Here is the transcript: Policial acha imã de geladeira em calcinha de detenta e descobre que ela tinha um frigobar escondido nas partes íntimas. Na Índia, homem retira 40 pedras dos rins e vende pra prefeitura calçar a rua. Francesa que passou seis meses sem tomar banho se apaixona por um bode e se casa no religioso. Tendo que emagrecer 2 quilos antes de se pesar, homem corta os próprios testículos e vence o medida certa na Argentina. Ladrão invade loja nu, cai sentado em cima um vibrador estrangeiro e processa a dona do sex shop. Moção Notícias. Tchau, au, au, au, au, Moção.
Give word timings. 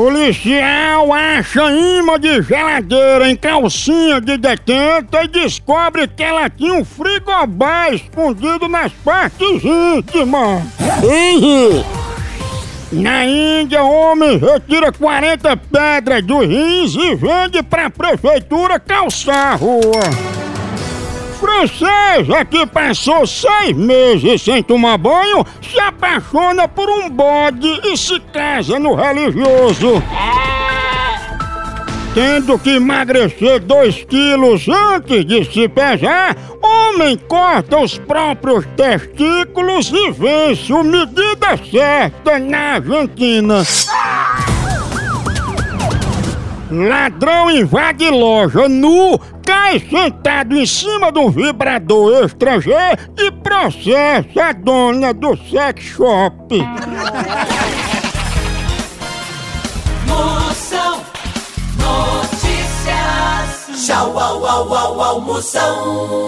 Policial 0.00 1.12
acha 1.12 1.70
imã 1.72 2.18
de 2.18 2.40
geladeira 2.40 3.30
em 3.30 3.36
calcinha 3.36 4.18
de 4.18 4.38
detenta 4.38 5.24
e 5.24 5.28
descobre 5.28 6.08
que 6.08 6.22
ela 6.22 6.48
tinha 6.48 6.72
um 6.72 6.82
frigobar 6.82 7.92
escondido 7.92 8.66
nas 8.66 8.90
partes 9.04 9.62
íntimas. 9.62 10.62
Na 12.90 13.26
Índia, 13.26 13.82
homem 13.82 14.38
retira 14.38 14.90
40 14.90 15.54
pedras 15.58 16.22
dos 16.24 16.46
rins 16.46 16.94
e 16.94 17.14
vende 17.14 17.62
pra 17.62 17.90
prefeitura 17.90 18.80
calçar 18.80 19.52
a 19.52 19.54
rua. 19.56 20.49
Francesa 21.50 22.44
que 22.44 22.64
passou 22.64 23.26
seis 23.26 23.76
meses 23.76 24.40
sem 24.40 24.62
tomar 24.62 24.96
banho 24.96 25.44
se 25.60 25.78
apaixona 25.80 26.68
por 26.68 26.88
um 26.88 27.10
bode 27.10 27.68
e 27.84 27.96
se 27.96 28.20
casa 28.32 28.78
no 28.78 28.94
religioso. 28.94 30.02
Tendo 32.14 32.58
que 32.58 32.76
emagrecer 32.76 33.60
2 33.60 34.04
quilos 34.04 34.68
antes 34.68 35.24
de 35.24 35.44
se 35.44 35.68
pesar, 35.68 36.36
homem 36.62 37.16
corta 37.16 37.78
os 37.78 37.98
próprios 37.98 38.64
testículos 38.76 39.92
e 39.92 40.10
vence 40.12 40.72
o 40.72 40.82
medida 40.82 41.58
certa 41.70 42.38
na 42.38 42.74
Argentina. 42.74 43.64
Ladrão 46.70 47.50
invade 47.50 48.08
loja 48.08 48.68
nu, 48.68 49.18
cai 49.44 49.80
sentado 49.80 50.56
em 50.56 50.64
cima 50.64 51.10
um 51.18 51.28
vibrador 51.28 52.24
estrangeiro 52.24 52.96
e 53.18 53.32
processa 53.32 54.44
a 54.44 54.52
dona 54.52 55.12
do 55.12 55.36
sex 55.36 55.82
shop. 55.82 56.62
Moção 60.06 61.00
Notícias. 61.76 63.66
Tchau, 63.84 64.16
au, 64.16 64.46
au, 64.46 64.72
au, 64.72 65.00
au, 65.00 65.20
Moção. 65.22 66.20